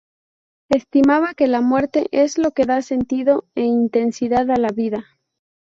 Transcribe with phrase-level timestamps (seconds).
[0.71, 5.05] Estimaba que la muerte es lo que da sentido e intensidad a la vida.